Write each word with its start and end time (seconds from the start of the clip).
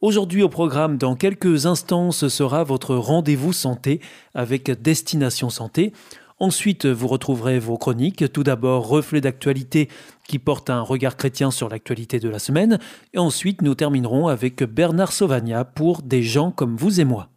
Aujourd'hui 0.00 0.44
au 0.44 0.48
programme, 0.48 0.96
dans 0.96 1.16
quelques 1.16 1.66
instants, 1.66 2.12
ce 2.12 2.28
sera 2.28 2.62
votre 2.62 2.94
rendez-vous 2.94 3.52
santé 3.52 4.00
avec 4.32 4.70
Destination 4.80 5.50
Santé. 5.50 5.92
Ensuite, 6.38 6.86
vous 6.86 7.08
retrouverez 7.08 7.58
vos 7.58 7.76
chroniques. 7.78 8.32
Tout 8.32 8.44
d'abord, 8.44 8.86
reflet 8.86 9.20
d'actualité 9.20 9.88
qui 10.28 10.38
porte 10.38 10.70
un 10.70 10.82
regard 10.82 11.16
chrétien 11.16 11.50
sur 11.50 11.68
l'actualité 11.68 12.20
de 12.20 12.28
la 12.28 12.38
semaine. 12.38 12.78
Et 13.12 13.18
ensuite, 13.18 13.60
nous 13.60 13.74
terminerons 13.74 14.28
avec 14.28 14.62
Bernard 14.62 15.10
Sauvagna 15.10 15.64
pour 15.64 16.02
Des 16.02 16.22
gens 16.22 16.52
comme 16.52 16.76
vous 16.76 17.00
et 17.00 17.04
moi. 17.04 17.28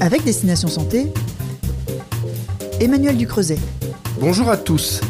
Avec 0.00 0.24
Destination 0.24 0.68
Santé, 0.68 1.12
Emmanuel 2.80 3.18
Ducreuset. 3.18 3.58
Bonjour 4.18 4.48
à 4.48 4.56
tous. 4.56 5.02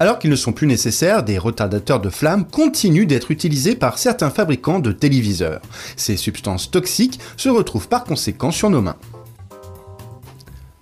Alors 0.00 0.18
qu'ils 0.18 0.30
ne 0.30 0.36
sont 0.36 0.52
plus 0.52 0.66
nécessaires, 0.66 1.22
des 1.22 1.36
retardateurs 1.36 2.00
de 2.00 2.08
flamme 2.08 2.46
continuent 2.46 3.06
d'être 3.06 3.30
utilisés 3.30 3.76
par 3.76 3.98
certains 3.98 4.30
fabricants 4.30 4.78
de 4.78 4.92
téléviseurs. 4.92 5.60
Ces 5.94 6.16
substances 6.16 6.70
toxiques 6.70 7.20
se 7.36 7.50
retrouvent 7.50 7.88
par 7.88 8.04
conséquent 8.04 8.50
sur 8.50 8.70
nos 8.70 8.80
mains. 8.80 8.96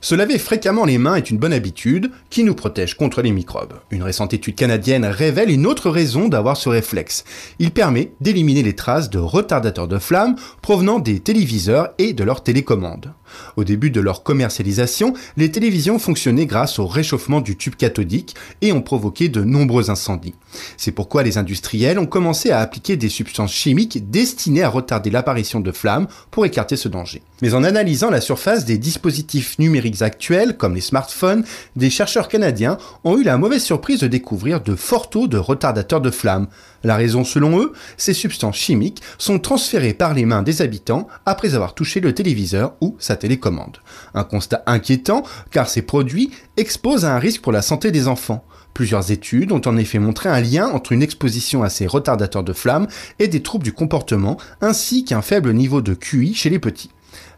Se 0.00 0.14
laver 0.14 0.38
fréquemment 0.38 0.84
les 0.84 0.98
mains 0.98 1.16
est 1.16 1.30
une 1.30 1.38
bonne 1.38 1.52
habitude 1.52 2.12
qui 2.30 2.44
nous 2.44 2.54
protège 2.54 2.94
contre 2.94 3.20
les 3.20 3.32
microbes. 3.32 3.74
Une 3.90 4.04
récente 4.04 4.32
étude 4.32 4.54
canadienne 4.54 5.04
révèle 5.04 5.50
une 5.50 5.66
autre 5.66 5.90
raison 5.90 6.28
d'avoir 6.28 6.56
ce 6.56 6.68
réflexe. 6.68 7.24
Il 7.58 7.72
permet 7.72 8.12
d'éliminer 8.20 8.62
les 8.62 8.76
traces 8.76 9.10
de 9.10 9.18
retardateurs 9.18 9.88
de 9.88 9.98
flamme 9.98 10.36
provenant 10.62 11.00
des 11.00 11.18
téléviseurs 11.18 11.88
et 11.98 12.12
de 12.12 12.22
leurs 12.22 12.44
télécommandes. 12.44 13.12
Au 13.56 13.64
début 13.64 13.90
de 13.90 14.00
leur 14.00 14.22
commercialisation, 14.22 15.14
les 15.36 15.50
télévisions 15.50 15.98
fonctionnaient 15.98 16.46
grâce 16.46 16.78
au 16.78 16.86
réchauffement 16.86 17.40
du 17.40 17.56
tube 17.56 17.76
cathodique 17.76 18.34
et 18.62 18.72
ont 18.72 18.82
provoqué 18.82 19.28
de 19.28 19.42
nombreux 19.42 19.90
incendies. 19.90 20.34
C'est 20.76 20.92
pourquoi 20.92 21.22
les 21.22 21.38
industriels 21.38 21.98
ont 21.98 22.06
commencé 22.06 22.50
à 22.50 22.60
appliquer 22.60 22.96
des 22.96 23.08
substances 23.08 23.52
chimiques 23.52 24.10
destinées 24.10 24.62
à 24.62 24.68
retarder 24.68 25.10
l'apparition 25.10 25.60
de 25.60 25.72
flammes 25.72 26.08
pour 26.30 26.46
écarter 26.46 26.76
ce 26.76 26.88
danger. 26.88 27.22
Mais 27.42 27.54
en 27.54 27.62
analysant 27.64 28.10
la 28.10 28.20
surface 28.20 28.64
des 28.64 28.78
dispositifs 28.78 29.58
numériques 29.58 30.02
actuels, 30.02 30.56
comme 30.56 30.74
les 30.74 30.80
smartphones, 30.80 31.44
des 31.76 31.90
chercheurs 31.90 32.28
canadiens 32.28 32.78
ont 33.04 33.16
eu 33.16 33.22
la 33.22 33.38
mauvaise 33.38 33.62
surprise 33.62 34.00
de 34.00 34.08
découvrir 34.08 34.60
de 34.60 34.74
forts 34.74 35.10
taux 35.10 35.28
de 35.28 35.38
retardateurs 35.38 36.00
de 36.00 36.10
flammes. 36.10 36.48
La 36.84 36.96
raison, 36.96 37.24
selon 37.24 37.60
eux, 37.60 37.72
ces 37.96 38.14
substances 38.14 38.56
chimiques 38.56 39.02
sont 39.18 39.38
transférées 39.38 39.94
par 39.94 40.14
les 40.14 40.24
mains 40.24 40.42
des 40.42 40.62
habitants 40.62 41.08
après 41.26 41.54
avoir 41.54 41.74
touché 41.74 42.00
le 42.00 42.14
téléviseur 42.14 42.74
ou 42.80 42.96
sa 42.98 43.16
télécommande. 43.18 43.78
Un 44.14 44.24
constat 44.24 44.62
inquiétant 44.64 45.22
car 45.50 45.68
ces 45.68 45.82
produits 45.82 46.30
exposent 46.56 47.04
à 47.04 47.14
un 47.14 47.18
risque 47.18 47.42
pour 47.42 47.52
la 47.52 47.62
santé 47.62 47.90
des 47.90 48.08
enfants. 48.08 48.44
Plusieurs 48.72 49.10
études 49.10 49.52
ont 49.52 49.60
en 49.66 49.76
effet 49.76 49.98
montré 49.98 50.28
un 50.28 50.40
lien 50.40 50.68
entre 50.68 50.92
une 50.92 51.02
exposition 51.02 51.62
à 51.62 51.68
ces 51.68 51.86
retardateurs 51.86 52.44
de 52.44 52.52
flammes 52.52 52.86
et 53.18 53.28
des 53.28 53.42
troubles 53.42 53.64
du 53.64 53.72
comportement 53.72 54.38
ainsi 54.60 55.04
qu'un 55.04 55.20
faible 55.20 55.52
niveau 55.52 55.82
de 55.82 55.94
QI 55.94 56.32
chez 56.32 56.48
les 56.48 56.58
petits. 56.58 56.90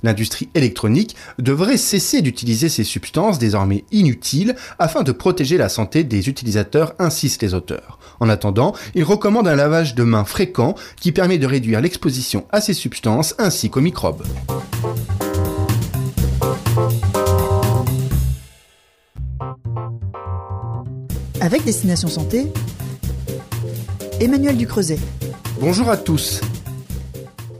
L'industrie 0.03 0.49
électronique 0.55 1.17
devrait 1.39 1.77
cesser 1.77 2.23
d'utiliser 2.23 2.69
ces 2.69 2.85
substances 2.85 3.39
désormais 3.39 3.85
inutiles 3.91 4.57
afin 4.79 5.03
de 5.03 5.13
protéger 5.13 5.59
la 5.59 5.69
santé 5.69 6.05
des 6.05 6.29
utilisateurs, 6.29 6.95
insistent 6.99 7.43
les 7.43 7.55
auteurs. 7.55 7.99
En 8.19 8.29
attendant, 8.29 8.75
ils 8.95 9.05
recommandent 9.05 9.49
un 9.49 9.57
lavage 9.57 9.95
de 9.95 10.05
mains 10.05 10.25
fréquent 10.25 10.75
qui 10.97 11.13
permet 11.13 11.39
de 11.39 11.47
réduire 11.47 11.81
l'exposition 11.81 12.47
à 12.51 12.61
ces 12.61 12.75
substances 12.75 13.35
ainsi 13.39 13.71
qu'aux 13.71 13.81
microbes. 13.81 14.25
Avec 21.41 21.65
Destination 21.65 22.09
Santé, 22.09 22.47
Emmanuel 24.21 24.59
Ducreuset. 24.59 24.99
Bonjour 25.59 25.89
à 25.89 25.97
tous. 25.97 26.43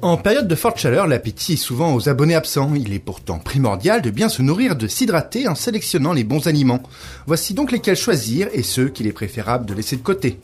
En 0.03 0.19
période 0.19 0.49
de 0.49 0.55
forte 0.55 0.79
chaleur, 0.79 1.07
l'appétit 1.07 1.55
est 1.55 1.57
souvent 1.57 1.95
aux 1.95 2.09
abonnés 2.09 2.35
absents. 2.35 2.75
Il 2.75 2.93
est 2.93 2.99
pourtant 2.99 3.39
primordial 3.39 4.03
de 4.03 4.11
bien 4.11 4.29
se 4.29 4.43
nourrir, 4.43 4.77
de 4.77 4.87
s'hydrater 4.87 5.49
en 5.49 5.55
sélectionnant 5.55 6.13
les 6.13 6.25
bons 6.25 6.47
aliments. 6.47 6.83
Voici 7.27 7.55
donc 7.55 7.73
lesquels 7.73 7.97
choisir 7.97 8.49
et 8.53 8.63
ceux 8.63 8.89
qu'il 8.91 9.07
est 9.07 9.13
préférable 9.13 9.65
de 9.65 9.73
laisser 9.73 9.97
de 9.97 10.03
côté. 10.03 10.39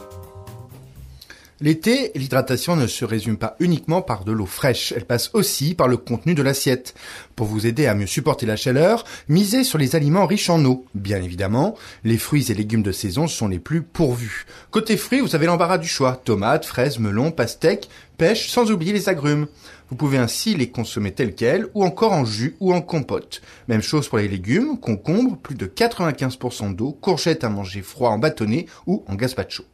L'été, 1.62 2.12
l'hydratation 2.14 2.76
ne 2.76 2.86
se 2.86 3.06
résume 3.06 3.38
pas 3.38 3.56
uniquement 3.60 4.02
par 4.02 4.24
de 4.24 4.32
l'eau 4.32 4.44
fraîche, 4.44 4.92
elle 4.94 5.06
passe 5.06 5.30
aussi 5.32 5.74
par 5.74 5.88
le 5.88 5.96
contenu 5.96 6.34
de 6.34 6.42
l'assiette. 6.42 6.94
Pour 7.34 7.46
vous 7.46 7.66
aider 7.66 7.86
à 7.86 7.94
mieux 7.94 8.06
supporter 8.06 8.44
la 8.44 8.56
chaleur, 8.56 9.06
misez 9.30 9.64
sur 9.64 9.78
les 9.78 9.96
aliments 9.96 10.26
riches 10.26 10.50
en 10.50 10.62
eau. 10.66 10.84
Bien 10.94 11.22
évidemment, 11.22 11.74
les 12.04 12.18
fruits 12.18 12.52
et 12.52 12.54
légumes 12.54 12.82
de 12.82 12.92
saison 12.92 13.26
sont 13.26 13.48
les 13.48 13.58
plus 13.58 13.80
pourvus. 13.80 14.44
Côté 14.70 14.98
fruits, 14.98 15.20
vous 15.20 15.34
avez 15.34 15.46
l'embarras 15.46 15.78
du 15.78 15.88
choix. 15.88 16.20
Tomates, 16.22 16.66
fraises, 16.66 16.98
melons, 16.98 17.30
pastèques, 17.30 17.88
pêche, 18.18 18.50
sans 18.50 18.70
oublier 18.70 18.92
les 18.92 19.08
agrumes. 19.08 19.46
Vous 19.88 19.96
pouvez 19.96 20.18
ainsi 20.18 20.54
les 20.54 20.68
consommer 20.68 21.12
tels 21.12 21.34
quels, 21.34 21.68
ou 21.72 21.84
encore 21.84 22.12
en 22.12 22.26
jus 22.26 22.56
ou 22.60 22.74
en 22.74 22.82
compote. 22.82 23.40
Même 23.68 23.82
chose 23.82 24.08
pour 24.08 24.18
les 24.18 24.28
légumes, 24.28 24.78
concombres, 24.78 25.38
plus 25.38 25.54
de 25.54 25.64
95% 25.64 26.76
d'eau, 26.76 26.92
courgettes 26.92 27.44
à 27.44 27.48
manger 27.48 27.80
froid 27.80 28.10
en 28.10 28.18
bâtonnet 28.18 28.66
ou 28.86 29.04
en 29.08 29.14
gazpacho. 29.14 29.64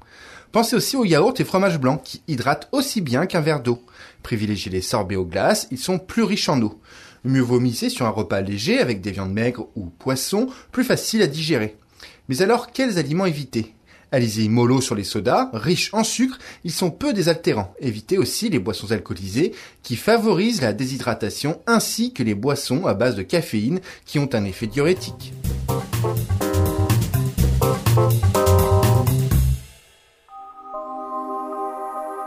Pensez 0.53 0.77
aussi 0.77 0.97
aux 0.97 1.07
yaourts 1.07 1.35
et 1.39 1.45
fromages 1.45 1.81
blancs 1.81 2.03
qui 2.05 2.23
hydratent 2.29 2.69
aussi 2.73 3.01
bien 3.01 3.25
qu'un 3.25 3.41
verre 3.41 3.63
d'eau. 3.63 3.83
Privilégiez 4.23 4.71
les 4.71 4.83
sorbets 4.83 5.17
aux 5.17 5.25
glaces, 5.25 5.67
ils 5.71 5.79
sont 5.79 5.99
plus 5.99 6.23
riches 6.23 6.51
en 6.51 6.61
eau. 6.61 6.79
Mieux 7.25 7.41
vaut 7.41 7.61
sur 7.71 8.05
un 8.05 8.11
repas 8.11 8.43
léger 8.43 8.79
avec 8.79 9.01
des 9.01 9.13
viandes 9.13 9.33
maigres 9.33 9.69
ou 9.77 9.87
poissons, 9.87 10.49
plus 10.71 10.85
faciles 10.85 11.23
à 11.23 11.27
digérer. 11.27 11.77
Mais 12.29 12.43
alors, 12.43 12.71
quels 12.71 12.99
aliments 12.99 13.27
éviter? 13.27 13.75
Allez-y 14.11 14.51
mollo 14.51 14.83
sur 14.83 14.95
les 14.95 15.05
sodas, 15.05 15.49
riches 15.55 15.89
en 15.95 16.05
sucre, 16.05 16.39
ils 16.65 16.73
sont 16.73 16.91
peu 16.91 17.15
désaltérants. 17.15 17.73
Évitez 17.81 18.19
aussi 18.19 18.51
les 18.51 18.59
boissons 18.59 18.93
alcoolisées 18.93 19.53
qui 19.83 19.97
favorisent 19.97 20.61
la 20.61 20.75
déshydratation 20.75 21.61
ainsi 21.67 22.13
que 22.13 22.23
les 22.23 22.35
boissons 22.35 22.85
à 22.85 22.93
base 22.93 23.17
de 23.17 23.23
caféine 23.23 23.81
qui 24.05 24.19
ont 24.19 24.29
un 24.35 24.45
effet 24.45 24.67
diurétique. 24.67 25.33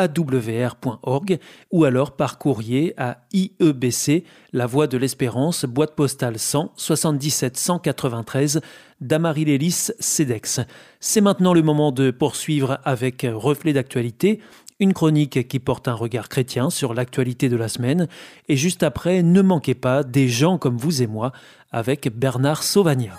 awr.org 0.00 1.38
ou 1.70 1.84
alors 1.84 2.12
par 2.12 2.38
courrier 2.38 2.94
à 2.96 3.18
IEBC, 3.32 4.24
La 4.52 4.66
Voie 4.66 4.86
de 4.86 4.96
l'Espérance, 4.96 5.64
boîte 5.64 5.94
postale 5.94 6.38
100 6.38 6.72
77 6.76 7.56
193 7.56 8.60
Damary-Lélis, 9.00 9.92
CEDEX. 9.98 10.60
C'est 11.00 11.20
maintenant 11.20 11.54
le 11.54 11.62
moment 11.62 11.92
de 11.92 12.10
poursuivre 12.10 12.78
avec 12.84 13.26
Reflet 13.30 13.72
d'actualité, 13.72 14.40
une 14.78 14.94
chronique 14.94 15.46
qui 15.48 15.58
porte 15.58 15.88
un 15.88 15.94
regard 15.94 16.28
chrétien 16.28 16.70
sur 16.70 16.94
l'actualité 16.94 17.48
de 17.48 17.56
la 17.56 17.68
semaine. 17.68 18.08
Et 18.48 18.56
juste 18.56 18.82
après, 18.82 19.22
ne 19.22 19.42
manquez 19.42 19.74
pas 19.74 20.02
des 20.02 20.28
gens 20.28 20.58
comme 20.58 20.76
vous 20.76 21.02
et 21.02 21.06
moi 21.06 21.32
avec 21.70 22.08
Bernard 22.16 22.62
Sauvagna. 22.62 23.12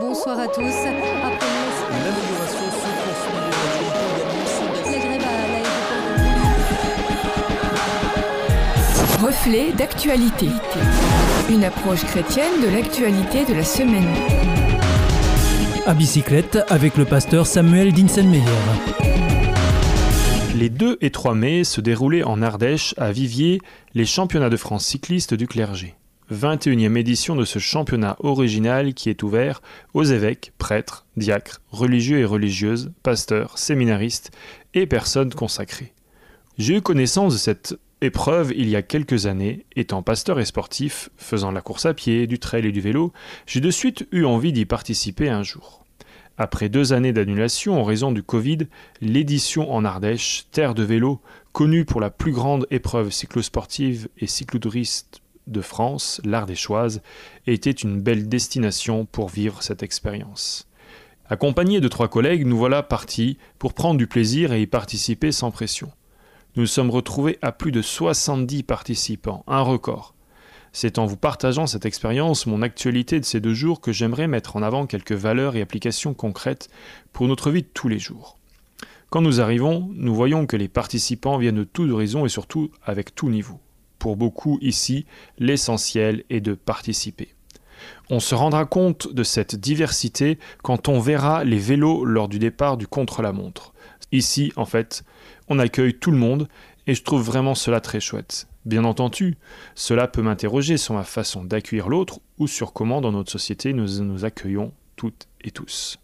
Bonsoir 0.00 0.38
à 0.38 0.48
tous. 0.48 0.74
Après 1.22 2.67
Reflet 9.20 9.72
d'actualité. 9.72 10.46
Une 11.50 11.64
approche 11.64 12.04
chrétienne 12.04 12.62
de 12.62 12.68
l'actualité 12.68 13.44
de 13.44 13.52
la 13.52 13.64
semaine. 13.64 14.06
À 15.86 15.94
bicyclette 15.94 16.60
avec 16.68 16.96
le 16.96 17.04
pasteur 17.04 17.48
Samuel 17.48 17.92
Dinsenmeyer. 17.92 18.44
Les 20.54 20.70
2 20.70 20.98
et 21.00 21.10
3 21.10 21.34
mai 21.34 21.64
se 21.64 21.80
déroulaient 21.80 22.22
en 22.22 22.42
Ardèche, 22.42 22.94
à 22.96 23.10
Viviers, 23.10 23.60
les 23.92 24.04
championnats 24.04 24.50
de 24.50 24.56
France 24.56 24.86
cyclistes 24.86 25.34
du 25.34 25.48
clergé. 25.48 25.96
21e 26.32 26.96
édition 26.96 27.34
de 27.34 27.44
ce 27.44 27.58
championnat 27.58 28.16
original 28.20 28.94
qui 28.94 29.10
est 29.10 29.24
ouvert 29.24 29.62
aux 29.94 30.04
évêques, 30.04 30.52
prêtres, 30.58 31.06
diacres, 31.16 31.60
religieux 31.72 32.20
et 32.20 32.24
religieuses, 32.24 32.92
pasteurs, 33.02 33.58
séminaristes 33.58 34.30
et 34.74 34.86
personnes 34.86 35.34
consacrées. 35.34 35.92
J'ai 36.56 36.76
eu 36.76 36.82
connaissance 36.82 37.32
de 37.32 37.38
cette 37.38 37.78
épreuve 38.00 38.52
il 38.56 38.68
y 38.68 38.76
a 38.76 38.82
quelques 38.82 39.26
années, 39.26 39.64
étant 39.76 40.02
pasteur 40.02 40.40
et 40.40 40.44
sportif, 40.44 41.10
faisant 41.16 41.50
la 41.50 41.60
course 41.60 41.86
à 41.86 41.94
pied, 41.94 42.26
du 42.26 42.38
trail 42.38 42.66
et 42.66 42.72
du 42.72 42.80
vélo, 42.80 43.12
j'ai 43.46 43.60
de 43.60 43.70
suite 43.70 44.06
eu 44.12 44.24
envie 44.24 44.52
d'y 44.52 44.64
participer 44.64 45.28
un 45.28 45.42
jour. 45.42 45.84
Après 46.36 46.68
deux 46.68 46.92
années 46.92 47.12
d'annulation 47.12 47.80
en 47.80 47.84
raison 47.84 48.12
du 48.12 48.22
Covid, 48.22 48.68
l'édition 49.00 49.72
en 49.72 49.84
Ardèche, 49.84 50.46
terre 50.52 50.74
de 50.74 50.84
vélo, 50.84 51.20
connue 51.52 51.84
pour 51.84 52.00
la 52.00 52.10
plus 52.10 52.30
grande 52.30 52.66
épreuve 52.70 53.10
cyclosportive 53.10 54.08
et 54.18 54.28
cyclotouriste 54.28 55.20
de 55.48 55.60
France, 55.60 56.20
l'Ardéchoise, 56.24 57.02
était 57.48 57.70
une 57.70 58.00
belle 58.00 58.28
destination 58.28 59.04
pour 59.06 59.28
vivre 59.28 59.62
cette 59.62 59.82
expérience. 59.82 60.68
Accompagné 61.28 61.80
de 61.80 61.88
trois 61.88 62.08
collègues, 62.08 62.46
nous 62.46 62.56
voilà 62.56 62.82
partis 62.82 63.36
pour 63.58 63.74
prendre 63.74 63.98
du 63.98 64.06
plaisir 64.06 64.52
et 64.52 64.62
y 64.62 64.66
participer 64.66 65.32
sans 65.32 65.50
pression. 65.50 65.90
Nous 66.56 66.66
sommes 66.66 66.90
retrouvés 66.90 67.38
à 67.42 67.52
plus 67.52 67.72
de 67.72 67.82
70 67.82 68.62
participants, 68.62 69.44
un 69.46 69.60
record. 69.60 70.14
C'est 70.72 70.98
en 70.98 71.06
vous 71.06 71.16
partageant 71.16 71.66
cette 71.66 71.86
expérience, 71.86 72.46
mon 72.46 72.62
actualité 72.62 73.20
de 73.20 73.24
ces 73.24 73.40
deux 73.40 73.54
jours, 73.54 73.80
que 73.80 73.92
j'aimerais 73.92 74.26
mettre 74.26 74.56
en 74.56 74.62
avant 74.62 74.86
quelques 74.86 75.12
valeurs 75.12 75.56
et 75.56 75.60
applications 75.60 76.14
concrètes 76.14 76.68
pour 77.12 77.28
notre 77.28 77.50
vie 77.50 77.62
de 77.62 77.68
tous 77.72 77.88
les 77.88 77.98
jours. 77.98 78.38
Quand 79.10 79.20
nous 79.20 79.40
arrivons, 79.40 79.90
nous 79.94 80.14
voyons 80.14 80.46
que 80.46 80.56
les 80.56 80.68
participants 80.68 81.38
viennent 81.38 81.56
de 81.56 81.64
tous 81.64 81.90
horizons 81.90 82.24
et 82.26 82.30
surtout 82.30 82.70
avec 82.82 83.14
tout 83.14 83.30
niveau. 83.30 83.60
Pour 83.98 84.16
beaucoup 84.16 84.58
ici, 84.60 85.06
l'essentiel 85.38 86.24
est 86.30 86.40
de 86.40 86.54
participer. 86.54 87.34
On 88.10 88.20
se 88.20 88.34
rendra 88.34 88.64
compte 88.64 89.12
de 89.12 89.22
cette 89.22 89.54
diversité 89.54 90.38
quand 90.62 90.88
on 90.88 90.98
verra 90.98 91.44
les 91.44 91.58
vélos 91.58 92.04
lors 92.04 92.28
du 92.28 92.38
départ 92.38 92.76
du 92.76 92.86
contre-la-montre. 92.86 93.72
Ici, 94.10 94.52
en 94.56 94.64
fait, 94.64 95.04
on 95.48 95.58
accueille 95.58 95.94
tout 95.94 96.10
le 96.10 96.16
monde 96.16 96.48
et 96.86 96.94
je 96.94 97.02
trouve 97.02 97.22
vraiment 97.22 97.54
cela 97.54 97.80
très 97.80 98.00
chouette. 98.00 98.48
Bien 98.64 98.84
entendu, 98.84 99.36
cela 99.74 100.08
peut 100.08 100.22
m'interroger 100.22 100.76
sur 100.76 100.94
ma 100.94 101.04
façon 101.04 101.44
d'accueillir 101.44 101.88
l'autre 101.88 102.20
ou 102.38 102.46
sur 102.46 102.72
comment 102.72 103.00
dans 103.00 103.12
notre 103.12 103.30
société 103.30 103.72
nous 103.72 104.02
nous 104.02 104.24
accueillons 104.24 104.72
toutes 104.96 105.28
et 105.42 105.50
tous. 105.50 105.98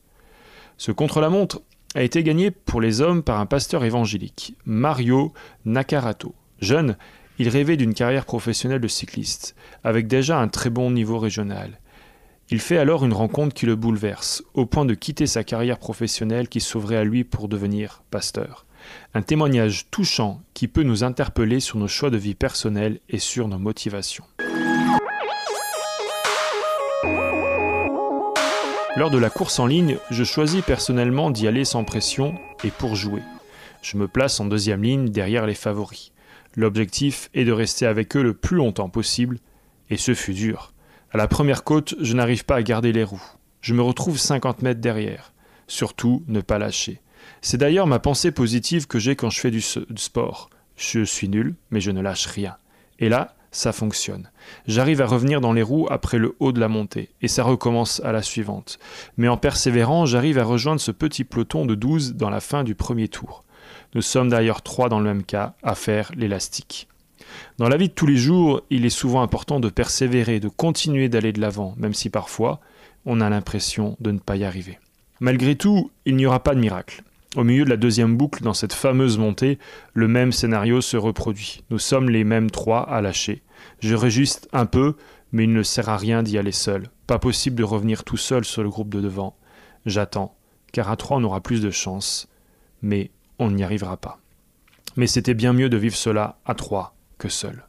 Ce 0.76 0.92
contre-la-montre 0.92 1.62
a 1.94 2.02
été 2.02 2.22
gagné 2.22 2.50
pour 2.50 2.80
les 2.80 3.00
hommes 3.00 3.22
par 3.22 3.38
un 3.38 3.46
pasteur 3.46 3.84
évangélique, 3.84 4.56
Mario 4.64 5.32
Nakarato. 5.64 6.34
Jeune, 6.60 6.96
il 7.38 7.48
rêvait 7.48 7.76
d'une 7.76 7.94
carrière 7.94 8.24
professionnelle 8.24 8.80
de 8.80 8.88
cycliste, 8.88 9.54
avec 9.82 10.06
déjà 10.06 10.38
un 10.38 10.48
très 10.48 10.70
bon 10.70 10.90
niveau 10.90 11.18
régional. 11.18 11.80
Il 12.50 12.60
fait 12.60 12.78
alors 12.78 13.04
une 13.04 13.12
rencontre 13.12 13.54
qui 13.54 13.66
le 13.66 13.76
bouleverse, 13.76 14.42
au 14.54 14.66
point 14.66 14.84
de 14.84 14.94
quitter 14.94 15.26
sa 15.26 15.44
carrière 15.44 15.78
professionnelle 15.78 16.48
qui 16.48 16.60
s'ouvrait 16.60 16.96
à 16.96 17.04
lui 17.04 17.24
pour 17.24 17.48
devenir 17.48 18.02
pasteur. 18.10 18.66
Un 19.14 19.22
témoignage 19.22 19.86
touchant 19.90 20.42
qui 20.54 20.68
peut 20.68 20.82
nous 20.82 21.04
interpeller 21.04 21.60
sur 21.60 21.78
nos 21.78 21.88
choix 21.88 22.10
de 22.10 22.16
vie 22.16 22.34
personnels 22.34 23.00
et 23.08 23.18
sur 23.18 23.48
nos 23.48 23.58
motivations. 23.58 24.24
Lors 28.96 29.10
de 29.10 29.18
la 29.18 29.28
course 29.28 29.58
en 29.58 29.66
ligne, 29.66 29.98
je 30.10 30.22
choisis 30.22 30.62
personnellement 30.62 31.32
d'y 31.32 31.48
aller 31.48 31.64
sans 31.64 31.82
pression 31.82 32.34
et 32.62 32.70
pour 32.70 32.94
jouer. 32.94 33.22
Je 33.82 33.96
me 33.96 34.06
place 34.06 34.38
en 34.38 34.44
deuxième 34.44 34.84
ligne 34.84 35.08
derrière 35.08 35.46
les 35.46 35.54
favoris. 35.54 36.12
L'objectif 36.56 37.28
est 37.34 37.44
de 37.44 37.50
rester 37.50 37.86
avec 37.86 38.16
eux 38.16 38.22
le 38.22 38.34
plus 38.34 38.56
longtemps 38.56 38.88
possible, 38.88 39.38
et 39.90 39.96
ce 39.96 40.14
fut 40.14 40.32
dur. 40.32 40.72
À 41.12 41.16
la 41.16 41.26
première 41.26 41.64
côte, 41.64 41.96
je 42.00 42.14
n'arrive 42.14 42.44
pas 42.44 42.56
à 42.56 42.62
garder 42.62 42.92
les 42.92 43.02
roues. 43.02 43.22
Je 43.60 43.74
me 43.74 43.82
retrouve 43.82 44.16
50 44.16 44.62
mètres 44.62 44.80
derrière. 44.80 45.32
Surtout, 45.66 46.22
ne 46.28 46.40
pas 46.40 46.58
lâcher. 46.58 47.00
C'est 47.44 47.58
d'ailleurs 47.58 47.86
ma 47.86 47.98
pensée 47.98 48.30
positive 48.30 48.86
que 48.86 48.98
j'ai 48.98 49.16
quand 49.16 49.28
je 49.28 49.38
fais 49.38 49.50
du, 49.50 49.60
sport. 49.60 50.48
Je 50.78 51.04
suis 51.04 51.28
nul, 51.28 51.56
mais 51.70 51.78
je 51.78 51.90
ne 51.90 52.00
lâche 52.00 52.24
rien. 52.24 52.56
Et 53.00 53.10
là, 53.10 53.34
ça 53.50 53.72
fonctionne. 53.72 54.30
J'arrive 54.66 55.02
à 55.02 55.06
revenir 55.06 55.42
dans 55.42 55.52
les 55.52 55.60
roues 55.62 55.86
après 55.90 56.16
le 56.16 56.36
haut 56.40 56.52
de 56.52 56.60
la 56.60 56.68
montée, 56.68 57.10
et 57.20 57.28
ça 57.28 57.44
recommence 57.44 58.00
à 58.02 58.12
la 58.12 58.22
suivante. 58.22 58.78
Mais 59.18 59.28
en 59.28 59.36
persévérant, 59.36 60.06
j'arrive 60.06 60.38
à 60.38 60.44
rejoindre 60.44 60.80
ce 60.80 60.90
petit 60.90 61.22
peloton 61.22 61.66
de 61.66 61.74
12 61.74 62.14
dans 62.14 62.30
la 62.30 62.40
fin 62.40 62.64
du 62.64 62.74
premier 62.74 63.08
tour. 63.08 63.44
Nous 63.94 64.00
sommes 64.00 64.30
d'ailleurs 64.30 64.62
trois 64.62 64.88
dans 64.88 64.98
le 64.98 65.04
même 65.04 65.22
cas, 65.22 65.52
à 65.62 65.74
faire 65.74 66.12
l'élastique. 66.16 66.88
Dans 67.58 67.68
la 67.68 67.76
vie 67.76 67.88
de 67.88 67.94
tous 67.94 68.06
les 68.06 68.16
jours, 68.16 68.62
il 68.70 68.86
est 68.86 68.90
souvent 68.90 69.20
important 69.20 69.60
de 69.60 69.68
persévérer, 69.68 70.40
de 70.40 70.48
continuer 70.48 71.10
d'aller 71.10 71.34
de 71.34 71.42
l'avant, 71.42 71.74
même 71.76 71.92
si 71.92 72.08
parfois 72.08 72.60
on 73.04 73.20
a 73.20 73.28
l'impression 73.28 73.98
de 74.00 74.12
ne 74.12 74.18
pas 74.18 74.36
y 74.36 74.44
arriver. 74.44 74.78
Malgré 75.20 75.56
tout, 75.56 75.90
il 76.06 76.16
n'y 76.16 76.24
aura 76.24 76.42
pas 76.42 76.54
de 76.54 76.60
miracle. 76.60 77.02
Au 77.36 77.42
milieu 77.42 77.64
de 77.64 77.70
la 77.70 77.76
deuxième 77.76 78.16
boucle, 78.16 78.44
dans 78.44 78.54
cette 78.54 78.72
fameuse 78.72 79.18
montée, 79.18 79.58
le 79.92 80.06
même 80.06 80.30
scénario 80.30 80.80
se 80.80 80.96
reproduit. 80.96 81.64
Nous 81.70 81.80
sommes 81.80 82.08
les 82.08 82.22
mêmes 82.22 82.48
trois 82.48 82.82
à 82.82 83.00
lâcher. 83.00 83.42
Je 83.80 83.96
réjuste 83.96 84.48
un 84.52 84.66
peu, 84.66 84.94
mais 85.32 85.44
il 85.44 85.52
ne 85.52 85.64
sert 85.64 85.88
à 85.88 85.96
rien 85.96 86.22
d'y 86.22 86.38
aller 86.38 86.52
seul. 86.52 86.90
Pas 87.08 87.18
possible 87.18 87.56
de 87.56 87.64
revenir 87.64 88.04
tout 88.04 88.16
seul 88.16 88.44
sur 88.44 88.62
le 88.62 88.68
groupe 88.68 88.94
de 88.94 89.00
devant. 89.00 89.36
J'attends, 89.84 90.36
car 90.70 90.88
à 90.90 90.96
trois 90.96 91.16
on 91.16 91.24
aura 91.24 91.40
plus 91.40 91.60
de 91.60 91.72
chance. 91.72 92.28
Mais 92.82 93.10
on 93.40 93.50
n'y 93.50 93.64
arrivera 93.64 93.96
pas. 93.96 94.20
Mais 94.96 95.08
c'était 95.08 95.34
bien 95.34 95.52
mieux 95.52 95.68
de 95.68 95.76
vivre 95.76 95.96
cela 95.96 96.38
à 96.46 96.54
trois 96.54 96.94
que 97.18 97.28
seul. 97.28 97.66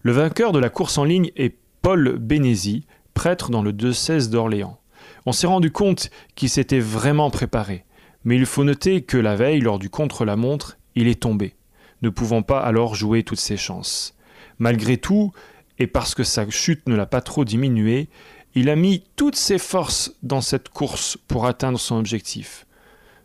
Le 0.00 0.12
vainqueur 0.12 0.52
de 0.52 0.58
la 0.58 0.70
course 0.70 0.96
en 0.96 1.04
ligne 1.04 1.30
est 1.36 1.58
Paul 1.82 2.16
Bénézy, 2.18 2.86
prêtre 3.12 3.50
dans 3.50 3.62
le 3.62 3.74
diocèse 3.74 4.30
d'Orléans. 4.30 4.80
On 5.26 5.32
s'est 5.32 5.46
rendu 5.46 5.70
compte 5.70 6.08
qu'il 6.36 6.48
s'était 6.48 6.80
vraiment 6.80 7.30
préparé. 7.30 7.84
Mais 8.24 8.36
il 8.36 8.46
faut 8.46 8.64
noter 8.64 9.02
que 9.02 9.16
la 9.16 9.36
veille, 9.36 9.60
lors 9.60 9.78
du 9.78 9.90
contre-la-montre, 9.90 10.78
il 10.94 11.08
est 11.08 11.20
tombé, 11.20 11.54
ne 12.02 12.08
pouvant 12.08 12.42
pas 12.42 12.60
alors 12.60 12.94
jouer 12.94 13.22
toutes 13.22 13.40
ses 13.40 13.56
chances. 13.56 14.14
Malgré 14.58 14.96
tout, 14.96 15.32
et 15.78 15.86
parce 15.86 16.14
que 16.14 16.24
sa 16.24 16.48
chute 16.50 16.88
ne 16.88 16.96
l'a 16.96 17.06
pas 17.06 17.20
trop 17.20 17.44
diminué, 17.44 18.08
il 18.54 18.70
a 18.70 18.76
mis 18.76 19.04
toutes 19.16 19.36
ses 19.36 19.58
forces 19.58 20.12
dans 20.22 20.40
cette 20.40 20.68
course 20.68 21.16
pour 21.28 21.46
atteindre 21.46 21.78
son 21.78 21.96
objectif, 21.96 22.66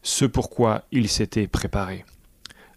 ce 0.03 0.25
pourquoi 0.25 0.83
il 0.91 1.09
s'était 1.09 1.47
préparé. 1.47 2.05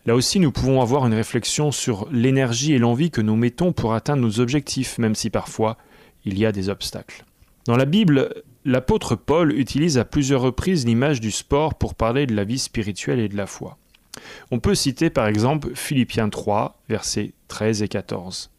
Là 0.07 0.15
aussi, 0.15 0.39
nous 0.39 0.53
pouvons 0.53 0.81
avoir 0.81 1.07
une 1.07 1.15
réflexion 1.15 1.73
sur 1.73 2.09
l'énergie 2.13 2.73
et 2.73 2.79
l'envie 2.79 3.11
que 3.11 3.21
nous 3.21 3.35
mettons 3.35 3.73
pour 3.73 3.93
atteindre 3.93 4.23
nos 4.23 4.41
objectifs, 4.41 4.99
même 4.99 5.17
si 5.17 5.31
parfois 5.31 5.77
il 6.25 6.39
y 6.39 6.47
a 6.47 6.53
des 6.53 6.69
obstacles. 6.69 7.25
Dans 7.67 7.77
la 7.77 7.85
Bible, 7.85 8.33
L'apôtre 8.69 9.15
Paul 9.15 9.57
utilise 9.57 9.97
à 9.97 10.05
plusieurs 10.05 10.41
reprises 10.41 10.85
l'image 10.87 11.21
du 11.21 11.31
sport 11.31 11.77
pour 11.77 11.95
parler 11.95 12.27
de 12.27 12.35
la 12.35 12.43
vie 12.43 12.59
spirituelle 12.59 13.21
et 13.21 13.29
de 13.29 13.37
la 13.37 13.47
foi. 13.47 13.79
On 14.51 14.59
peut 14.59 14.75
citer 14.75 15.09
par 15.09 15.29
exemple 15.29 15.71
Philippiens 15.77 16.29
3, 16.29 16.77
versets 16.89 17.33
13 17.47 17.83
et 17.83 17.89
14. 17.89 18.51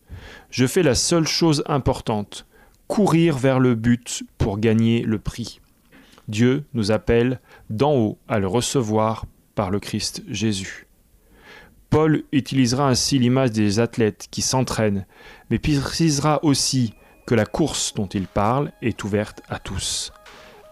Je 0.50 0.66
fais 0.66 0.82
la 0.82 0.96
seule 0.96 1.28
chose 1.28 1.62
importante, 1.66 2.46
courir 2.88 3.38
vers 3.38 3.60
le 3.60 3.76
but 3.76 4.24
pour 4.38 4.60
gagner 4.60 5.02
le 5.02 5.20
prix. 5.20 5.60
Dieu 6.30 6.64
nous 6.74 6.94
appelle 6.94 7.42
d'en 7.70 7.94
haut 7.94 8.18
à 8.30 8.40
le 8.40 8.48
recevoir 8.48 9.26
par 9.56 9.72
le 9.72 9.82
Christ 9.82 10.24
Jésus. 10.30 10.88
Paul 11.90 12.24
utilisera 12.32 12.88
ainsi 12.88 13.20
l'image 13.20 13.52
des 13.52 13.82
athlètes 13.82 14.30
qui 14.32 14.42
s'entraînent, 14.42 15.06
mais 15.50 15.60
précisera 15.60 16.42
aussi 16.46 16.94
que 17.28 17.36
la 17.36 17.46
course 17.46 17.94
dont 17.94 18.08
il 18.08 18.26
parle 18.26 18.72
est 18.82 19.04
ouverte 19.04 19.42
à 19.50 19.60
tous. 19.60 20.12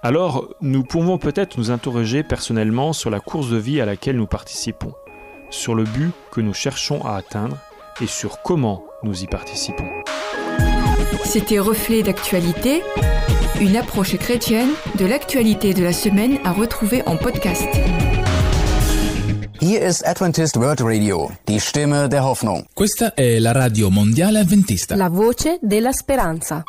Alors, 0.02 0.56
nous 0.62 0.84
pouvons 0.84 1.18
peut-être 1.18 1.58
nous 1.58 1.70
interroger 1.70 2.24
personnellement 2.24 2.94
sur 2.94 3.10
la 3.10 3.20
course 3.20 3.50
de 3.50 3.58
vie 3.58 3.82
à 3.82 3.86
laquelle 3.86 4.16
nous 4.16 4.26
participons, 4.26 4.94
sur 5.50 5.76
le 5.76 5.84
but 5.84 6.12
que 6.32 6.42
nous 6.42 6.54
cherchons 6.54 7.04
à 7.06 7.16
atteindre 7.16 7.58
et 8.02 8.08
sur 8.08 8.42
comment 8.42 8.86
nous 9.04 9.24
y 9.24 9.28
participons. 9.28 9.90
C'était 11.24 11.60
Reflet 11.60 12.04
d'actualité, 12.04 12.84
une 13.60 13.76
approche 13.76 14.18
chrétienne 14.18 14.70
de 14.98 15.06
l'actualité 15.06 15.74
de 15.74 15.84
la 15.84 15.94
semaine 15.94 16.40
à 16.44 16.52
retrouver 16.52 17.02
en 17.06 17.18
podcast. 17.18 17.68
Here 19.60 19.88
is 19.88 20.02
Adventist 20.04 20.58
World 20.58 20.82
Radio, 20.82 21.32
die 21.46 21.60
Stimme 21.60 22.08
der 22.08 22.24
Hoffnung. 22.24 22.66
Questa 22.74 23.14
è 23.14 23.40
la 23.40 23.54
radio 23.54 23.90
mondiale 23.90 24.40
Adventista. 24.40 24.96
La 24.96 25.08
voce 25.10 25.58
della 25.62 25.94
speranza. 25.94 26.64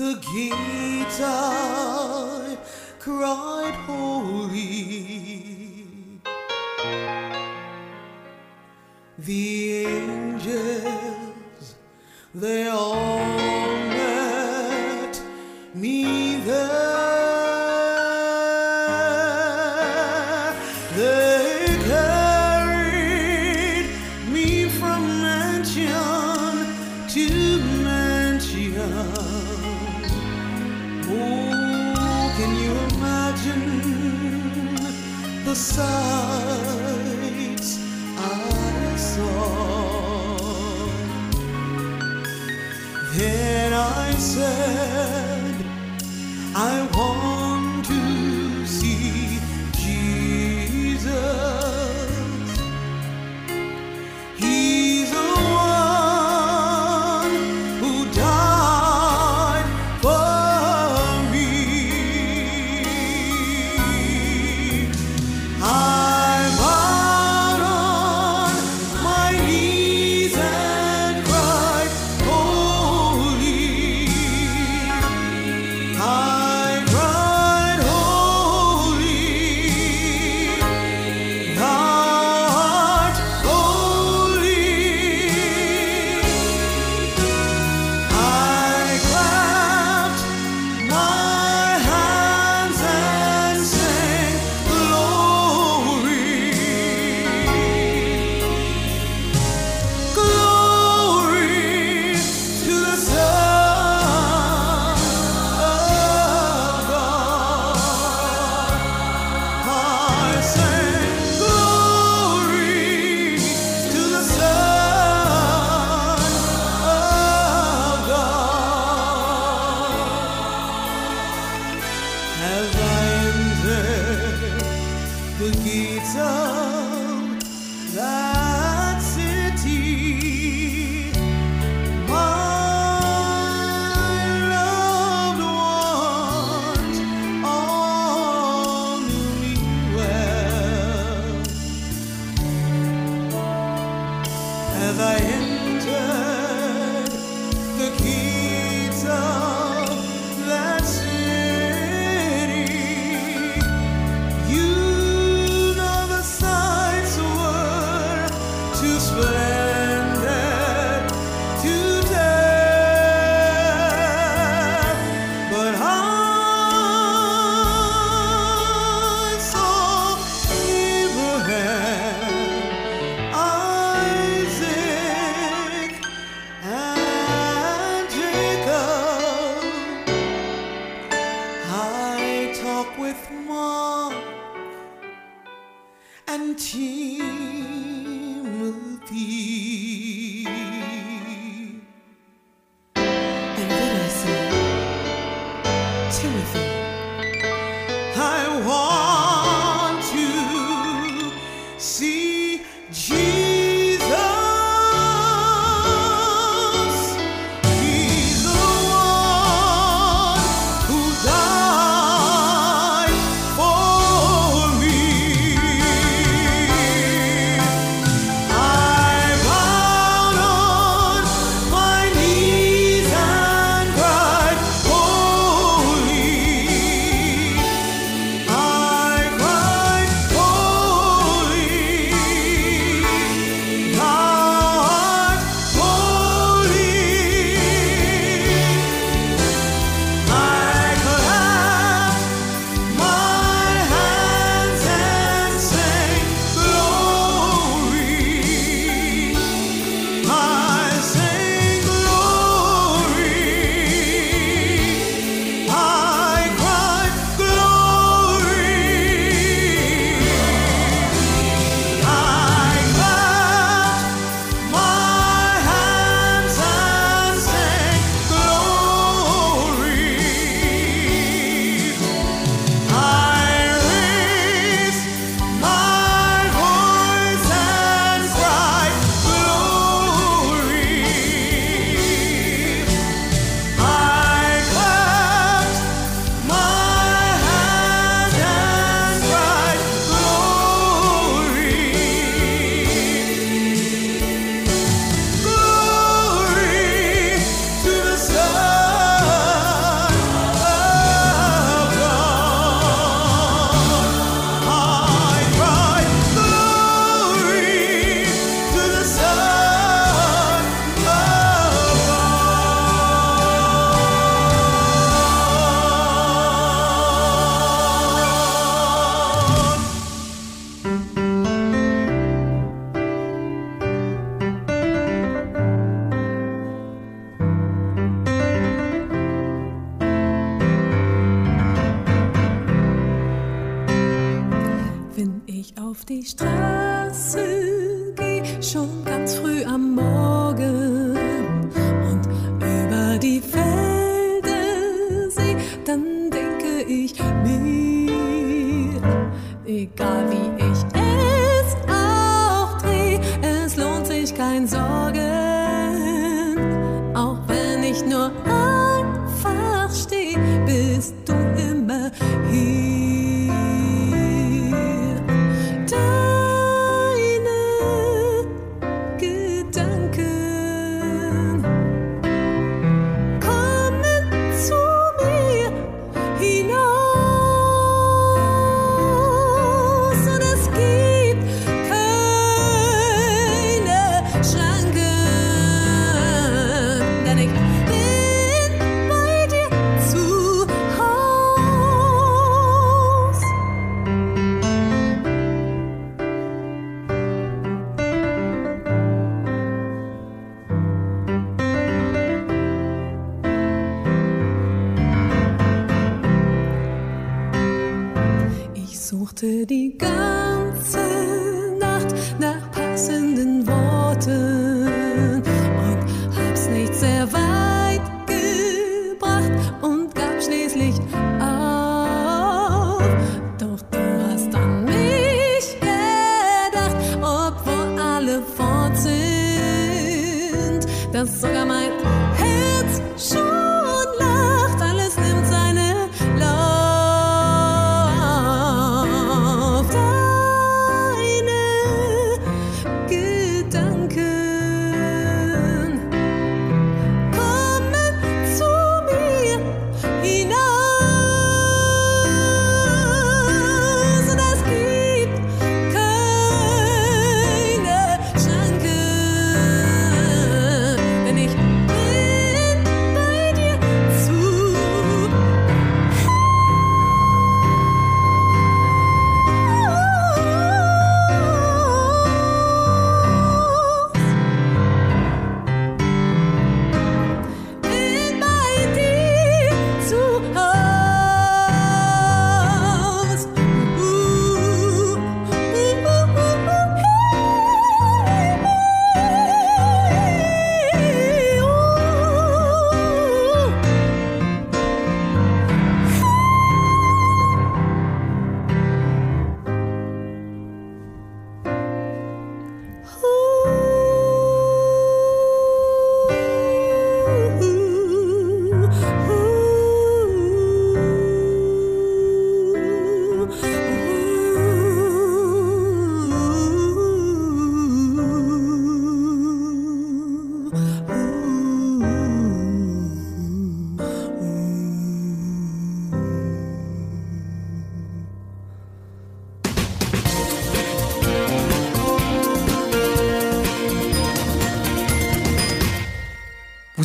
The 0.00 0.14
guitar 1.12 2.56
cried 2.98 3.74
holy. 3.84 4.99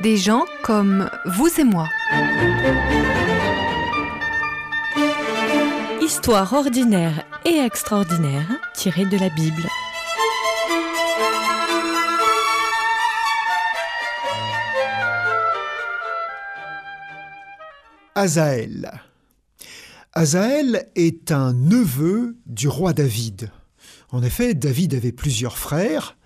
Des 0.00 0.16
gens 0.16 0.44
comme 0.62 1.10
vous 1.26 1.48
et 1.58 1.64
moi. 1.64 1.88
Histoire 6.00 6.52
ordinaire 6.52 7.24
et 7.44 7.58
extraordinaire 7.58 8.48
tirée 8.74 9.06
de 9.06 9.18
la 9.18 9.28
Bible. 9.28 9.64
Azaël. 18.14 19.00
Azaël 20.12 20.88
est 20.94 21.32
un 21.32 21.52
neveu 21.52 22.36
du 22.46 22.68
roi 22.68 22.92
David. 22.92 23.50
En 24.10 24.22
effet, 24.22 24.54
David 24.54 24.94
avait 24.94 25.12
plusieurs 25.12 25.58
frères, 25.58 26.16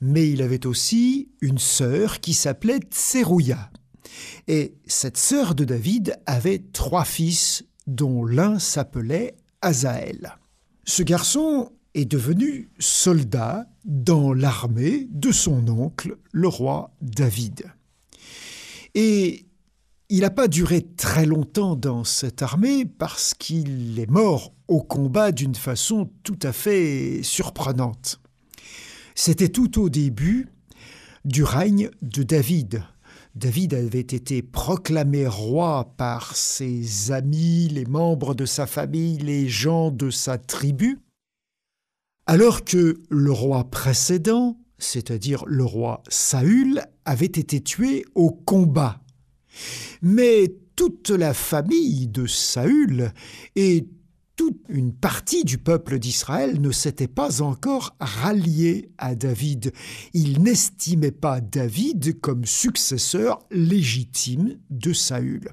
mais 0.00 0.30
il 0.30 0.42
avait 0.42 0.66
aussi 0.66 1.30
une 1.40 1.58
sœur 1.58 2.20
qui 2.20 2.34
s'appelait 2.34 2.80
Tserouya. 2.90 3.70
Et 4.48 4.74
cette 4.86 5.16
sœur 5.16 5.54
de 5.54 5.64
David 5.64 6.16
avait 6.26 6.62
trois 6.72 7.04
fils, 7.04 7.64
dont 7.86 8.24
l'un 8.24 8.58
s'appelait 8.58 9.36
Azaël. 9.60 10.38
Ce 10.84 11.02
garçon 11.02 11.70
est 11.94 12.04
devenu 12.04 12.70
soldat 12.78 13.66
dans 13.84 14.32
l'armée 14.32 15.08
de 15.10 15.32
son 15.32 15.68
oncle, 15.68 16.16
le 16.32 16.48
roi 16.48 16.94
David. 17.00 17.64
Et 18.94 19.46
il 20.08 20.20
n'a 20.20 20.30
pas 20.30 20.48
duré 20.48 20.82
très 20.96 21.26
longtemps 21.26 21.76
dans 21.76 22.04
cette 22.04 22.42
armée 22.42 22.84
parce 22.84 23.34
qu'il 23.34 23.98
est 23.98 24.10
mort 24.10 24.52
au 24.68 24.82
combat 24.82 25.32
d'une 25.32 25.54
façon 25.54 26.10
tout 26.22 26.38
à 26.42 26.52
fait 26.52 27.20
surprenante. 27.22 28.20
C'était 29.14 29.48
tout 29.48 29.80
au 29.80 29.88
début 29.88 30.48
du 31.24 31.44
règne 31.44 31.90
de 32.02 32.22
David. 32.22 32.82
David 33.36 33.74
avait 33.74 34.00
été 34.00 34.42
proclamé 34.42 35.26
roi 35.26 35.94
par 35.96 36.36
ses 36.36 37.12
amis, 37.12 37.68
les 37.68 37.84
membres 37.84 38.34
de 38.34 38.44
sa 38.44 38.66
famille, 38.66 39.18
les 39.18 39.48
gens 39.48 39.90
de 39.90 40.10
sa 40.10 40.38
tribu. 40.38 41.00
Alors 42.26 42.64
que 42.64 43.02
le 43.08 43.32
roi 43.32 43.64
précédent, 43.64 44.58
c'est-à-dire 44.78 45.44
le 45.46 45.64
roi 45.64 46.02
Saül, 46.08 46.82
avait 47.04 47.26
été 47.26 47.60
tué 47.60 48.04
au 48.14 48.30
combat. 48.30 49.00
Mais 50.02 50.54
toute 50.76 51.10
la 51.10 51.34
famille 51.34 52.08
de 52.08 52.26
Saül 52.26 53.12
et 53.54 53.88
toute 54.36 54.60
une 54.68 54.92
partie 54.92 55.44
du 55.44 55.58
peuple 55.58 55.98
d'Israël 55.98 56.60
ne 56.60 56.70
s'était 56.70 57.08
pas 57.08 57.42
encore 57.42 57.94
ralliée 58.00 58.90
à 58.98 59.14
David. 59.14 59.72
Il 60.12 60.42
n'estimait 60.42 61.12
pas 61.12 61.40
David 61.40 62.20
comme 62.20 62.44
successeur 62.44 63.40
légitime 63.50 64.58
de 64.70 64.92
Saül. 64.92 65.50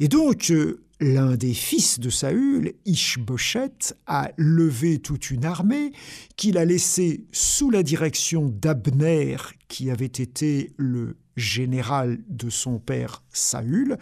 Et 0.00 0.08
donc, 0.08 0.50
euh, 0.50 0.82
l'un 1.00 1.36
des 1.36 1.54
fils 1.54 1.98
de 1.98 2.10
Saül, 2.10 2.74
Ishboshet, 2.84 3.94
a 4.06 4.30
levé 4.36 4.98
toute 4.98 5.30
une 5.30 5.44
armée 5.44 5.92
qu'il 6.36 6.58
a 6.58 6.64
laissée 6.64 7.24
sous 7.32 7.70
la 7.70 7.82
direction 7.82 8.48
d'Abner, 8.48 9.36
qui 9.68 9.90
avait 9.90 10.06
été 10.06 10.72
le 10.76 11.16
général 11.36 12.18
de 12.28 12.50
son 12.50 12.78
père 12.78 13.22
Saül, 13.32 13.96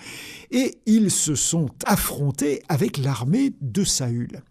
et 0.51 0.79
ils 0.87 1.11
se 1.11 1.35
sont 1.35 1.69
affrontés 1.87 2.63
avec 2.69 2.99
l'armée 2.99 3.53
de 3.61 3.85
Saül. 3.85 4.43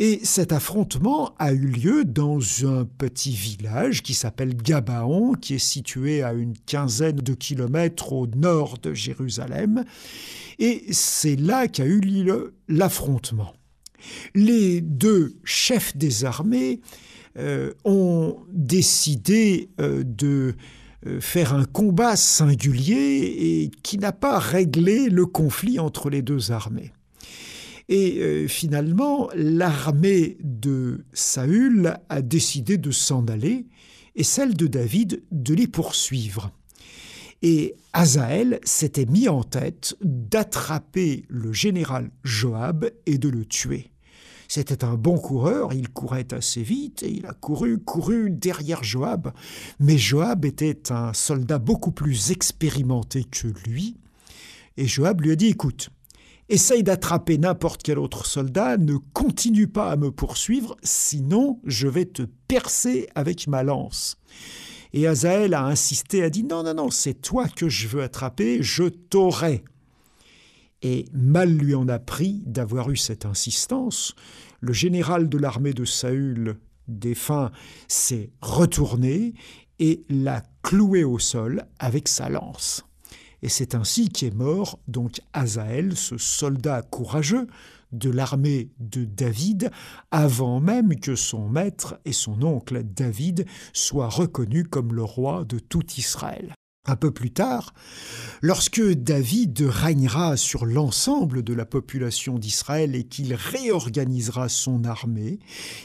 Et 0.00 0.20
cet 0.24 0.52
affrontement 0.52 1.34
a 1.38 1.52
eu 1.52 1.66
lieu 1.66 2.04
dans 2.04 2.40
un 2.66 2.84
petit 2.84 3.30
village 3.30 4.02
qui 4.02 4.14
s'appelle 4.14 4.56
Gabaon, 4.56 5.34
qui 5.34 5.54
est 5.54 5.58
situé 5.58 6.24
à 6.24 6.32
une 6.32 6.54
quinzaine 6.66 7.16
de 7.16 7.32
kilomètres 7.32 8.12
au 8.12 8.26
nord 8.26 8.78
de 8.78 8.92
Jérusalem. 8.92 9.84
Et 10.58 10.84
c'est 10.90 11.36
là 11.36 11.68
qu'a 11.68 11.84
eu 11.84 12.00
lieu 12.00 12.54
l'affrontement. 12.66 13.54
Les 14.34 14.80
deux 14.80 15.36
chefs 15.44 15.96
des 15.96 16.24
armées 16.24 16.80
euh, 17.38 17.72
ont 17.84 18.38
décidé 18.52 19.70
euh, 19.80 20.02
de 20.04 20.56
faire 21.20 21.54
un 21.54 21.64
combat 21.64 22.16
singulier 22.16 23.34
et 23.38 23.70
qui 23.82 23.98
n'a 23.98 24.12
pas 24.12 24.38
réglé 24.38 25.08
le 25.08 25.26
conflit 25.26 25.78
entre 25.78 26.10
les 26.10 26.22
deux 26.22 26.50
armées. 26.52 26.92
Et 27.88 28.18
euh, 28.20 28.48
finalement, 28.48 29.28
l'armée 29.34 30.38
de 30.42 31.04
Saül 31.12 31.98
a 32.08 32.22
décidé 32.22 32.78
de 32.78 32.90
s'en 32.90 33.26
aller 33.26 33.66
et 34.14 34.22
celle 34.22 34.54
de 34.54 34.66
David 34.66 35.22
de 35.30 35.54
les 35.54 35.66
poursuivre. 35.66 36.50
Et 37.42 37.76
Azaël 37.92 38.58
s'était 38.64 39.04
mis 39.04 39.28
en 39.28 39.42
tête 39.42 39.96
d'attraper 40.02 41.24
le 41.28 41.52
général 41.52 42.10
Joab 42.22 42.90
et 43.04 43.18
de 43.18 43.28
le 43.28 43.44
tuer. 43.44 43.90
C'était 44.54 44.84
un 44.84 44.94
bon 44.94 45.18
coureur, 45.18 45.72
il 45.72 45.88
courait 45.88 46.32
assez 46.32 46.62
vite 46.62 47.02
et 47.02 47.10
il 47.10 47.26
a 47.26 47.32
couru, 47.32 47.80
couru 47.80 48.30
derrière 48.30 48.84
Joab. 48.84 49.32
Mais 49.80 49.98
Joab 49.98 50.44
était 50.44 50.92
un 50.92 51.12
soldat 51.12 51.58
beaucoup 51.58 51.90
plus 51.90 52.30
expérimenté 52.30 53.24
que 53.24 53.48
lui. 53.66 53.96
Et 54.76 54.86
Joab 54.86 55.22
lui 55.22 55.32
a 55.32 55.34
dit, 55.34 55.48
écoute, 55.48 55.90
essaye 56.48 56.84
d'attraper 56.84 57.36
n'importe 57.36 57.82
quel 57.82 57.98
autre 57.98 58.26
soldat, 58.26 58.76
ne 58.76 58.96
continue 59.12 59.66
pas 59.66 59.90
à 59.90 59.96
me 59.96 60.12
poursuivre, 60.12 60.76
sinon 60.84 61.58
je 61.64 61.88
vais 61.88 62.04
te 62.04 62.22
percer 62.46 63.08
avec 63.16 63.48
ma 63.48 63.64
lance. 63.64 64.18
Et 64.92 65.08
Azaël 65.08 65.54
a 65.54 65.64
insisté, 65.64 66.22
a 66.22 66.30
dit 66.30 66.44
non, 66.44 66.62
non, 66.62 66.74
non, 66.74 66.90
c'est 66.92 67.20
toi 67.20 67.48
que 67.48 67.68
je 67.68 67.88
veux 67.88 68.04
attraper, 68.04 68.62
je 68.62 68.84
t'aurai. 68.84 69.64
Et 70.84 71.06
mal 71.14 71.50
lui 71.50 71.74
en 71.74 71.88
a 71.88 71.98
pris 71.98 72.42
d'avoir 72.44 72.90
eu 72.90 72.96
cette 72.96 73.24
insistance. 73.24 74.14
Le 74.64 74.72
général 74.72 75.28
de 75.28 75.36
l'armée 75.36 75.74
de 75.74 75.84
Saül, 75.84 76.56
défunt, 76.88 77.50
s'est 77.86 78.30
retourné 78.40 79.34
et 79.78 80.06
l'a 80.08 80.42
cloué 80.62 81.04
au 81.04 81.18
sol 81.18 81.66
avec 81.78 82.08
sa 82.08 82.30
lance. 82.30 82.82
Et 83.42 83.50
c'est 83.50 83.74
ainsi 83.74 84.08
qu'est 84.08 84.34
mort 84.34 84.78
donc 84.88 85.20
Azaël, 85.34 85.98
ce 85.98 86.16
soldat 86.16 86.80
courageux 86.80 87.46
de 87.92 88.08
l'armée 88.08 88.70
de 88.80 89.04
David, 89.04 89.70
avant 90.10 90.60
même 90.60 90.98
que 90.98 91.14
son 91.14 91.46
maître 91.46 92.00
et 92.06 92.14
son 92.14 92.42
oncle 92.42 92.84
David 92.84 93.44
soient 93.74 94.08
reconnus 94.08 94.64
comme 94.70 94.94
le 94.94 95.04
roi 95.04 95.44
de 95.44 95.58
tout 95.58 95.84
Israël. 95.98 96.54
Un 96.86 96.96
peu 96.96 97.10
plus 97.10 97.30
tard, 97.30 97.72
lorsque 98.42 98.82
David 98.82 99.58
régnera 99.66 100.36
sur 100.36 100.66
l'ensemble 100.66 101.42
de 101.42 101.54
la 101.54 101.64
population 101.64 102.38
d'Israël 102.38 102.94
et 102.94 103.04
qu'il 103.04 103.32
réorganisera 103.32 104.50
son 104.50 104.84
armée, 104.84 105.38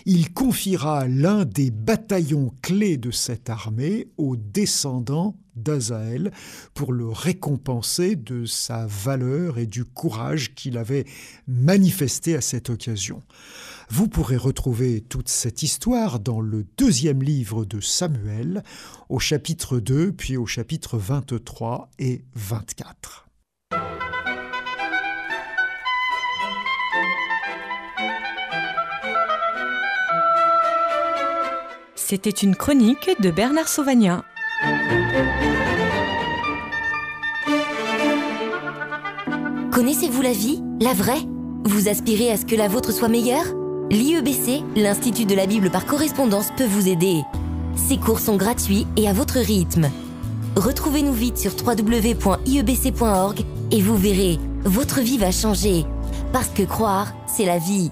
il 0.06 0.34
confiera 0.34 1.08
l'un 1.08 1.46
des 1.46 1.72
bataillons 1.72 2.52
clés 2.62 2.98
de 2.98 3.12
cette 3.12 3.50
armée 3.50 4.10
aux 4.18 4.36
descendants 4.36 5.38
d'Azaël 5.56 6.32
pour 6.74 6.92
le 6.92 7.08
récompenser 7.08 8.18
de 8.18 8.46
sa 8.46 8.86
valeur 8.86 9.58
et 9.58 9.68
du 9.68 9.86
courage 9.86 10.54
qu'il 10.54 10.78
avait 10.78 11.06
manifesté 11.48 12.36
à 12.36 12.42
cette 12.42 12.70
occasion. 12.70 13.24
Vous 13.92 14.08
pourrez 14.08 14.38
retrouver 14.38 15.02
toute 15.02 15.30
cette 15.30 15.64
histoire 15.64 16.20
dans 16.20 16.42
le 16.42 16.64
deuxième 16.78 17.24
livre 17.24 17.66
de 17.66 17.82
Samuel, 17.82 18.64
au 19.10 19.18
chapitre 19.18 19.80
2, 19.80 20.12
puis 20.12 20.38
au 20.38 20.46
chapitre 20.46 21.00
23 21.00 21.90
et 21.98 22.24
24. 22.36 23.28
C'était 31.96 32.30
une 32.30 32.56
chronique 32.56 33.10
de 33.20 33.32
Bernard 33.32 33.68
Sauvagnat. 33.68 34.24
Connaissez-vous 39.72 40.22
la 40.22 40.34
vie, 40.34 40.62
la 40.80 40.94
vraie? 40.94 41.22
Vous 41.66 41.88
aspirez 41.88 42.32
à 42.32 42.38
ce 42.38 42.46
que 42.46 42.56
la 42.56 42.68
vôtre 42.68 42.92
soit 42.92 43.10
meilleure? 43.10 43.59
L'IEBC, 43.92 44.64
l'Institut 44.76 45.26
de 45.26 45.34
la 45.34 45.48
Bible 45.48 45.72
par 45.72 45.88
correspondance, 45.88 46.52
peut 46.56 46.68
vous 46.68 46.88
aider. 46.88 47.24
Ces 47.76 47.98
cours 47.98 48.20
sont 48.20 48.36
gratuits 48.36 48.86
et 48.98 49.08
à 49.10 49.14
votre 49.14 49.40
rythme. 49.40 49.90
Retrouvez-nous 50.56 51.14
vite 51.14 51.40
sur 51.40 51.54
www.iebc.org 51.54 53.46
et 53.72 53.82
vous 53.82 53.98
verrez, 53.98 54.38
votre 54.64 55.02
vie 55.02 55.18
va 55.18 55.32
changer. 55.32 55.86
Parce 56.32 56.50
que 56.50 56.64
croire, 56.64 57.14
c'est 57.26 57.46
la 57.46 57.58
vie. 57.58 57.92